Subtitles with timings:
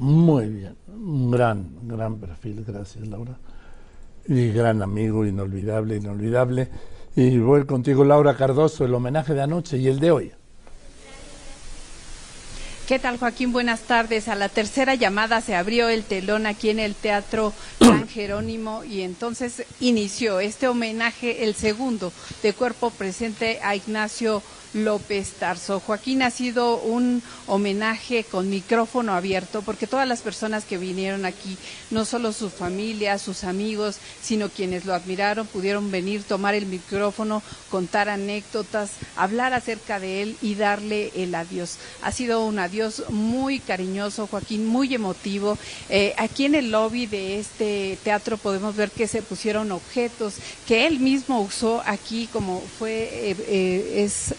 [0.00, 3.36] Muy bien, un gran, gran perfil, gracias Laura.
[4.26, 6.70] Y gran amigo, inolvidable, inolvidable.
[7.14, 10.32] Y voy contigo, Laura Cardoso, el homenaje de anoche y el de hoy.
[12.90, 13.52] ¿Qué tal, Joaquín?
[13.52, 14.26] Buenas tardes.
[14.26, 19.02] A la tercera llamada se abrió el telón aquí en el Teatro San Jerónimo y
[19.02, 22.12] entonces inició este homenaje, el segundo,
[22.42, 25.80] de cuerpo presente a Ignacio López Tarso.
[25.80, 31.56] Joaquín ha sido un homenaje con micrófono abierto porque todas las personas que vinieron aquí,
[31.90, 37.42] no solo su familia, sus amigos, sino quienes lo admiraron, pudieron venir, tomar el micrófono,
[37.70, 41.78] contar anécdotas, hablar acerca de él y darle el adiós.
[42.02, 42.79] Ha sido un adiós
[43.10, 45.58] muy cariñoso, Joaquín, muy emotivo.
[45.88, 50.34] Eh, aquí en el lobby de este teatro podemos ver que se pusieron objetos
[50.66, 54.34] que él mismo usó aquí, como fue, eh, eh, es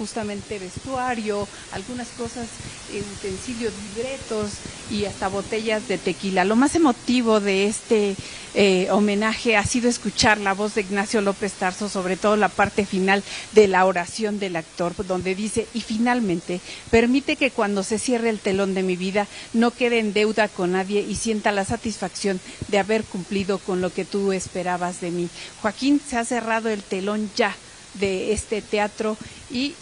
[0.00, 2.48] justamente vestuario, algunas cosas,
[2.88, 4.52] utensilios, libretos
[4.90, 6.46] y hasta botellas de tequila.
[6.46, 8.16] Lo más emotivo de este
[8.54, 12.86] eh, homenaje ha sido escuchar la voz de Ignacio López Tarso, sobre todo la parte
[12.86, 18.30] final de la oración del actor, donde dice, y finalmente, permite que cuando se cierre
[18.30, 22.40] el telón de mi vida no quede en deuda con nadie y sienta la satisfacción
[22.68, 25.28] de haber cumplido con lo que tú esperabas de mí.
[25.60, 27.54] Joaquín, se ha cerrado el telón ya
[27.94, 29.16] de este teatro
[29.50, 29.74] y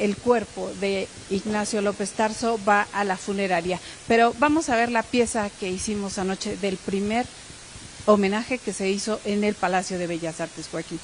[0.00, 3.78] el cuerpo de Ignacio López Tarso va a la funeraria.
[4.08, 7.26] Pero vamos a ver la pieza que hicimos anoche del primer
[8.06, 10.98] homenaje que se hizo en el Palacio de Bellas Artes, Joaquín.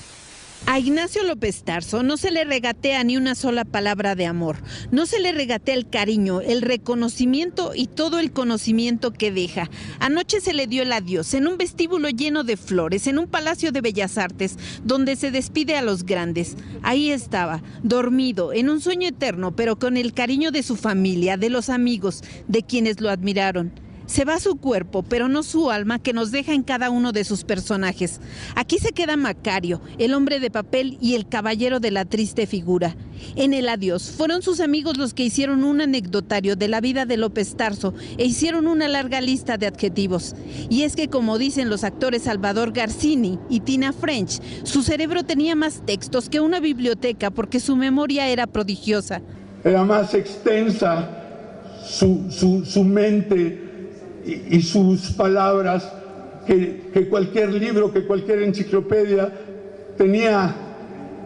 [0.64, 4.56] A Ignacio López Tarso no se le regatea ni una sola palabra de amor,
[4.90, 9.70] no se le regatea el cariño, el reconocimiento y todo el conocimiento que deja.
[10.00, 13.70] Anoche se le dio el adiós en un vestíbulo lleno de flores, en un palacio
[13.70, 16.56] de bellas artes, donde se despide a los grandes.
[16.82, 21.50] Ahí estaba, dormido, en un sueño eterno, pero con el cariño de su familia, de
[21.50, 23.85] los amigos, de quienes lo admiraron.
[24.06, 27.24] Se va su cuerpo, pero no su alma que nos deja en cada uno de
[27.24, 28.20] sus personajes.
[28.54, 32.96] Aquí se queda Macario, el hombre de papel y el caballero de la triste figura.
[33.34, 37.16] En el adiós fueron sus amigos los que hicieron un anecdotario de la vida de
[37.16, 40.36] López Tarso e hicieron una larga lista de adjetivos.
[40.70, 45.56] Y es que como dicen los actores Salvador Garcini y Tina French, su cerebro tenía
[45.56, 49.20] más textos que una biblioteca porque su memoria era prodigiosa.
[49.64, 51.10] Era más extensa
[51.84, 53.65] su, su, su mente
[54.26, 55.92] y, sus palabras
[56.46, 59.32] que, que cualquier libro, que cualquier enciclopedia
[59.96, 60.54] tenía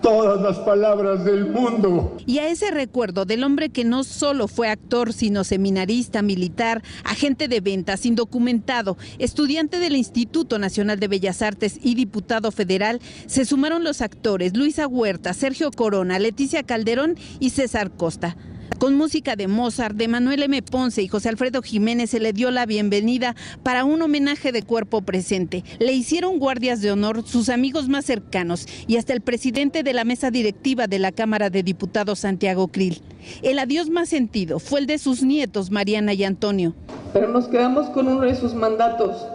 [0.01, 2.17] todas las palabras del mundo.
[2.27, 7.49] Y a ese recuerdo del hombre que no solo fue actor, sino seminarista, militar, agente
[7.49, 13.85] de ventas, indocumentado, estudiante del Instituto Nacional de Bellas Artes y diputado federal, se sumaron
[13.85, 18.37] los actores Luisa Huerta, Sergio Corona, Leticia Calderón y César Costa.
[18.79, 20.63] Con música de Mozart, de Manuel M.
[20.63, 25.03] Ponce y José Alfredo Jiménez se le dio la bienvenida para un homenaje de cuerpo
[25.03, 25.65] presente.
[25.79, 30.05] Le hicieron guardias de honor sus amigos más cercanos y hasta el presidente de la
[30.05, 33.03] mesa directiva de la Cámara de Diputados, Santiago Krill.
[33.43, 36.75] El adiós más sentido fue el de sus nietos, Mariana y Antonio.
[37.13, 39.27] Pero nos quedamos con uno de sus mandatos,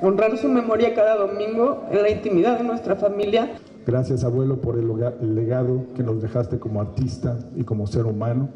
[0.00, 3.50] honrar su memoria cada domingo en la intimidad de nuestra familia
[3.86, 8.48] Gracias abuelo por el legado que nos dejaste como artista y como ser humano.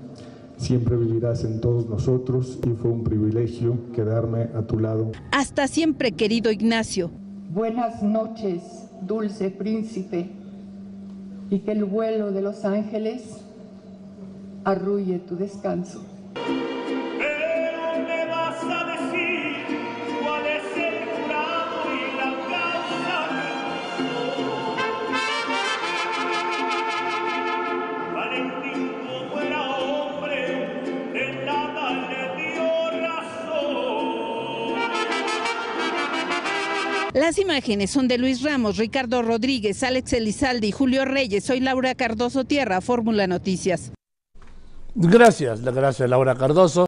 [0.56, 5.12] Siempre vivirás en todos nosotros y fue un privilegio quedarme a tu lado.
[5.30, 7.10] Hasta siempre, querido Ignacio.
[7.50, 8.62] Buenas noches,
[9.02, 10.30] dulce príncipe,
[11.50, 13.40] y que el vuelo de los ángeles
[14.64, 16.02] arrulle tu descanso.
[37.18, 41.42] Las imágenes son de Luis Ramos, Ricardo Rodríguez, Alex Elizalde y Julio Reyes.
[41.42, 43.90] Soy Laura Cardoso Tierra, Fórmula Noticias.
[44.94, 46.76] Gracias, gracias Laura Cardoso.